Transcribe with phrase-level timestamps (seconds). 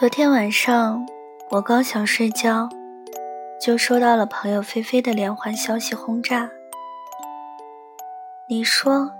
[0.00, 1.06] 昨天晚上
[1.50, 2.70] 我刚想睡觉，
[3.60, 6.48] 就收到了朋友菲菲的连环消息轰炸。
[8.48, 9.10] 你说，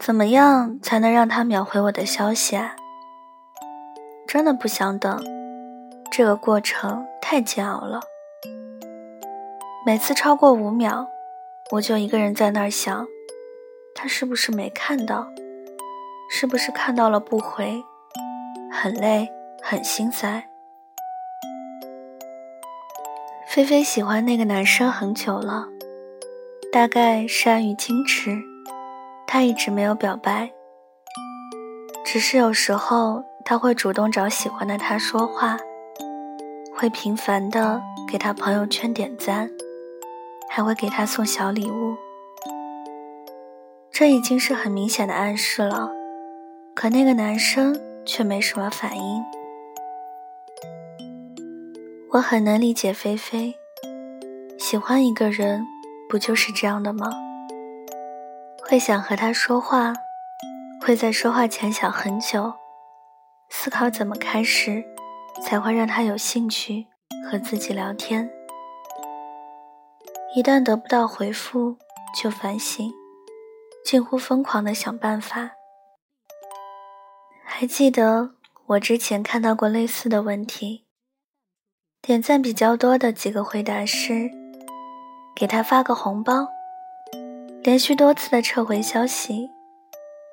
[0.00, 2.74] 怎么样才能让他秒回我的消息啊？
[4.26, 5.22] 真的不想等，
[6.10, 8.00] 这个过程太煎熬了。
[9.86, 11.06] 每次超过五秒，
[11.70, 13.06] 我就一个人在那儿想，
[13.94, 15.28] 他是不是没看到？
[16.28, 17.84] 是不是看到了不回？
[18.72, 19.30] 很累。
[19.66, 20.44] 很心塞。
[23.48, 25.66] 菲菲喜欢那个男生很久了，
[26.70, 28.36] 大概是碍于矜持，
[29.26, 30.52] 他一直没有表白。
[32.04, 35.56] 只是有时候他会主动找喜欢的他说话，
[36.76, 39.48] 会频繁的给他朋友圈点赞，
[40.50, 41.96] 还会给他送小礼物。
[43.90, 45.90] 这已经是很明显的暗示了，
[46.74, 49.24] 可那个男生却没什么反应。
[52.14, 53.56] 我很能理解菲菲，
[54.56, 55.66] 喜欢一个人，
[56.08, 57.10] 不就是这样的吗？
[58.62, 59.92] 会想和他说话，
[60.80, 62.54] 会在说话前想很久，
[63.50, 64.84] 思考怎么开始，
[65.42, 66.86] 才会让他有兴趣
[67.28, 68.30] 和自己聊天。
[70.36, 71.78] 一旦得不到回复，
[72.16, 72.92] 就反省，
[73.84, 75.50] 近乎疯狂的想办法。
[77.42, 78.34] 还记得
[78.66, 80.83] 我之前看到过类似的问题。
[82.06, 84.30] 点赞比较多的几个回答是：
[85.34, 86.46] 给他发个红包，
[87.62, 89.48] 连续多次的撤回消息，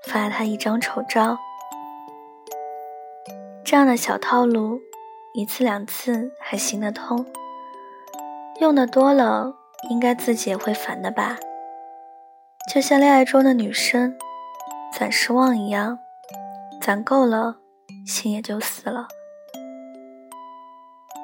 [0.05, 1.37] 发他一张丑照。
[3.63, 4.81] 这样的小套路，
[5.33, 7.25] 一次两次还行得通，
[8.59, 9.55] 用的多了，
[9.89, 11.37] 应该自己也会烦的吧？
[12.73, 14.13] 就像恋爱中的女生
[14.99, 15.97] 攒失望一样，
[16.81, 17.55] 攒够了，
[18.05, 19.07] 心也就死了。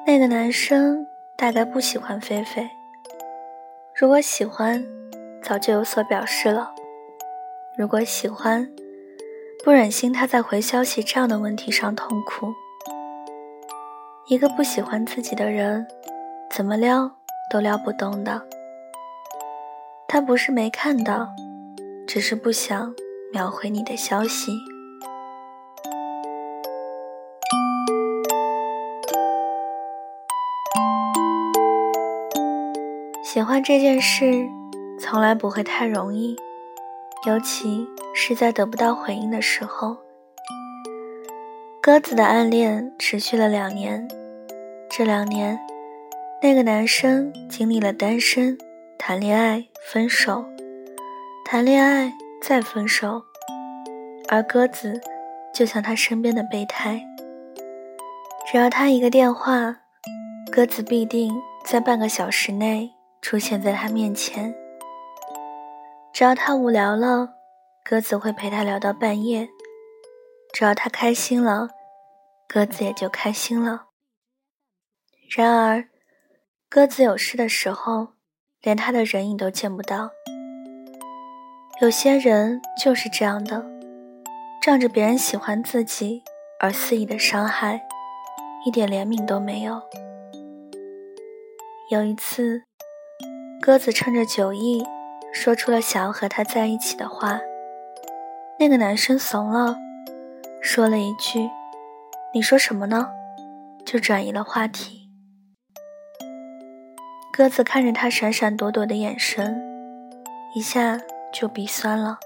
[0.08, 2.66] 那个男生大概不喜欢菲菲，
[3.94, 4.82] 如果喜欢，
[5.42, 6.70] 早就有所表示了；
[7.76, 8.66] 如果喜欢，
[9.62, 12.46] 不忍心他在回消息这样的问题上痛苦。
[14.28, 15.86] 一个不喜欢自己的人，
[16.50, 17.10] 怎么撩
[17.52, 18.40] 都撩不动的。
[20.08, 21.28] 他不是没看到，
[22.06, 22.94] 只是不想
[23.30, 24.52] 秒回你的消息。
[33.30, 34.48] 喜欢这件事，
[34.98, 36.34] 从来不会太容易，
[37.26, 39.98] 尤其是在得不到回应的时候。
[41.82, 44.08] 鸽子的暗恋持续了两年，
[44.88, 45.60] 这两年，
[46.40, 48.56] 那个男生经历了单身、
[48.98, 49.62] 谈恋爱、
[49.92, 50.46] 分手，
[51.44, 52.10] 谈恋爱
[52.40, 53.22] 再分手，
[54.28, 54.98] 而鸽子
[55.52, 57.04] 就像他身边的备胎，
[58.50, 59.76] 只要他一个电话，
[60.50, 61.30] 鸽子必定
[61.66, 62.94] 在半个小时内。
[63.20, 64.54] 出现在他面前，
[66.12, 67.34] 只要他无聊了，
[67.84, 69.48] 鸽子会陪他聊到半夜；
[70.54, 71.68] 只要他开心了，
[72.48, 73.88] 鸽子也就开心了。
[75.36, 75.88] 然而，
[76.70, 78.14] 鸽子有事的时候，
[78.62, 80.10] 连他的人影都见不到。
[81.82, 83.66] 有些人就是这样的，
[84.62, 86.22] 仗着别人喜欢自己
[86.60, 87.82] 而肆意的伤害，
[88.64, 89.82] 一点怜悯都没有。
[91.90, 92.62] 有一次。
[93.68, 94.82] 鸽子趁着酒意，
[95.30, 97.38] 说出了想要和他在一起的话。
[98.58, 99.76] 那个男生怂了，
[100.62, 101.50] 说了一句
[102.32, 103.10] ：“你说什么呢？”
[103.84, 105.10] 就转移了话题。
[107.30, 109.60] 鸽子看着他闪闪躲躲的眼神，
[110.54, 110.98] 一下
[111.30, 112.18] 就鼻酸了。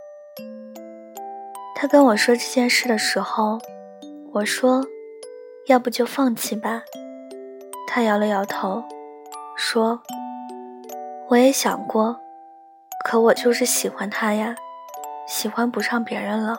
[1.75, 3.59] 他跟我说这件事的时候，
[4.35, 4.87] 我说
[5.67, 6.85] ：“要不就放弃吧。”
[7.89, 8.85] 他摇了摇头，
[9.57, 10.01] 说。
[11.29, 12.21] 我也想过，
[13.05, 14.55] 可我就是喜欢他呀，
[15.27, 16.59] 喜欢不上别人了。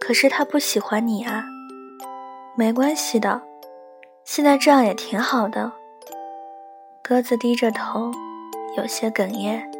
[0.00, 1.44] 可是他不喜欢你啊，
[2.56, 3.42] 没关系的，
[4.24, 5.72] 现在这样也挺好的。
[7.02, 8.10] 鸽子低着头，
[8.76, 9.70] 有些哽咽。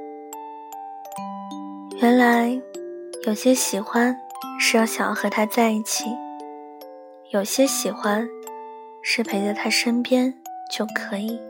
[2.01, 2.61] 原来，
[3.27, 4.17] 有些喜欢
[4.61, 6.05] 是要想要和他在一起，
[7.31, 8.29] 有些喜欢
[9.03, 10.35] 是陪在他身边
[10.71, 11.41] 就可以。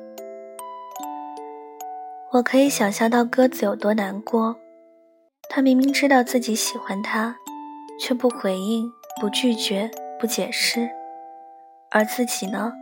[2.32, 4.56] 我可以想象到鸽子有多难过，
[5.50, 7.36] 他明明知道自己喜欢他，
[8.00, 8.90] 却不回应、
[9.20, 10.88] 不拒绝、不解释，
[11.90, 12.72] 而自己呢，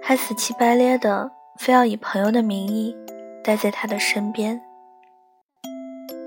[0.00, 2.96] 还死乞白咧的非要以朋友的名义
[3.44, 4.58] 待在他的身边。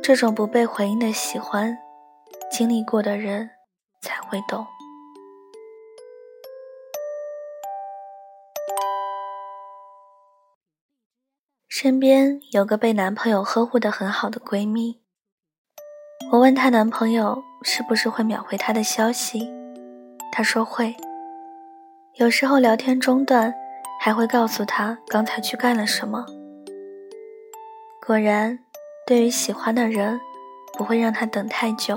[0.04, 1.76] 这种不被回应的喜欢，
[2.52, 3.50] 经历过的人
[4.00, 4.64] 才会懂。
[11.76, 15.02] 身边有个被男朋友呵护的很好的闺蜜。
[16.32, 19.50] 我问她男朋友是不是会秒回她的消息，
[20.32, 20.96] 她说会。
[22.18, 23.52] 有时候聊天中断，
[24.00, 26.24] 还会告诉她刚才去干了什么。
[28.06, 28.60] 果然，
[29.08, 30.22] 对于喜欢的人，
[30.78, 31.96] 不会让他等太久；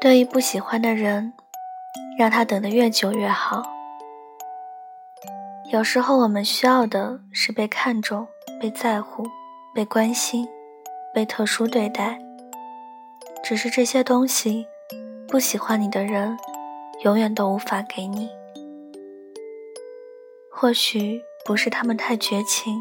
[0.00, 1.32] 对于不喜欢的人，
[2.16, 3.64] 让他等得越久越好。
[5.72, 8.26] 有时候我们需要的是被看重、
[8.60, 9.26] 被在乎、
[9.74, 10.46] 被关心、
[11.12, 12.16] 被特殊对待。
[13.42, 14.64] 只是这些东西，
[15.26, 16.38] 不喜欢你的人，
[17.02, 18.30] 永远都无法给你。
[20.48, 22.80] 或许不是他们太绝情，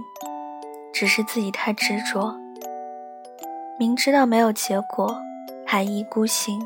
[0.93, 2.35] 只是自己太执着。
[3.79, 5.17] 明知道没有结果，
[5.65, 6.59] 还一意孤行；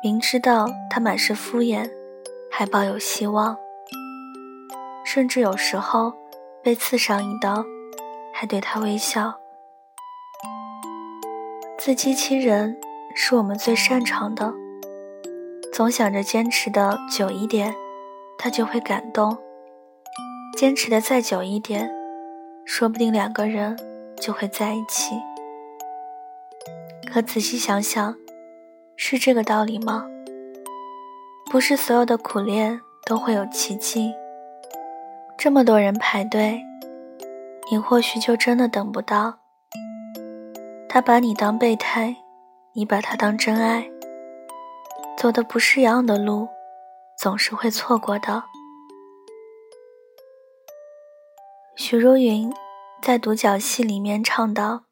[0.00, 1.90] 明知道他满是敷衍，
[2.48, 3.58] 还抱有希望。
[5.10, 6.12] 甚至有时候
[6.62, 7.64] 被刺上一刀，
[8.30, 9.34] 还对他微笑。
[11.78, 12.78] 自欺欺人
[13.14, 14.52] 是我们最擅长的，
[15.72, 17.74] 总想着坚持的久一点，
[18.36, 19.34] 他就会感动；
[20.58, 21.90] 坚持的再久一点，
[22.66, 23.78] 说不定两个人
[24.20, 25.14] 就会在一起。
[27.10, 28.14] 可仔细想想，
[28.94, 30.04] 是这个道理吗？
[31.50, 34.12] 不是所有的苦恋都会有奇迹。
[35.38, 36.60] 这么多人排队，
[37.70, 39.38] 你或许就真的等不到。
[40.88, 42.16] 他把你当备胎，
[42.72, 43.88] 你把他当真爱。
[45.16, 46.48] 走的不是一样的路，
[47.16, 48.42] 总是会错过的。
[51.76, 52.52] 许茹芸
[53.00, 54.86] 在《独角戏》里面唱道：“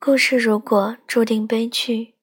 [0.00, 2.16] 故事如果注定悲剧，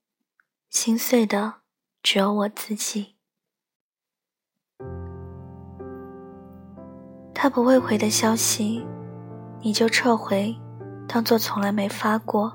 [0.70, 1.62] 心碎的
[2.04, 3.16] 只有我自己。”
[7.42, 8.86] 他不会回的消息，
[9.62, 10.54] 你就撤回，
[11.08, 12.52] 当做从来没发过。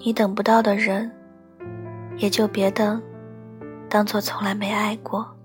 [0.00, 1.08] 你等不到的人，
[2.16, 3.00] 也就别等，
[3.88, 5.36] 当做从来没爱过。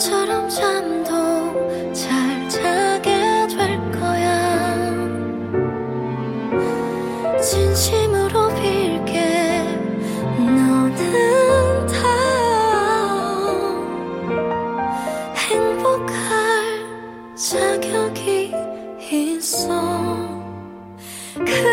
[0.00, 3.10] 것처럼 잠도 잘 자게
[3.48, 4.96] 될 거야.
[7.38, 9.62] 진심으로 빌게
[10.38, 11.92] 너는 다
[15.36, 16.16] 행복할
[17.36, 18.54] 자격이
[19.10, 19.68] 있어.
[21.34, 21.69] 그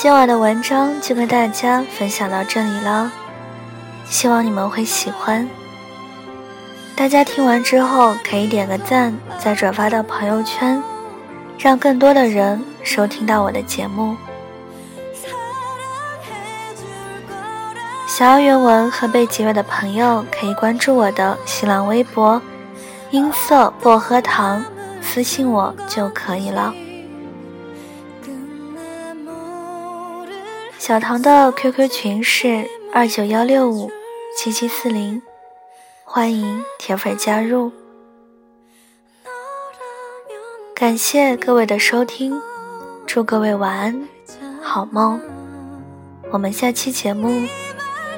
[0.00, 3.10] 今晚的文章就跟大家分享到这里了，
[4.08, 5.48] 希望你们会喜欢。
[6.94, 10.80] 大家听完之后可以点个赞，再转发到朋友圈，
[11.58, 14.16] 让更多的人收听到我的节目。
[18.06, 22.40] 想要原文和背景乐的朋友可以关注我的新浪微博
[23.10, 24.64] “音色薄荷糖”。
[25.02, 26.72] 私信我就可以了。
[30.88, 33.90] 小唐的 QQ 群是二九幺六五
[34.34, 35.20] 七七四零，
[36.02, 37.70] 欢迎铁粉加入。
[40.74, 42.40] 感谢各位的收听，
[43.06, 44.08] 祝各位晚安，
[44.62, 45.20] 好梦。
[46.30, 47.46] 我们下期节目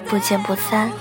[0.06, 0.92] 不见不散。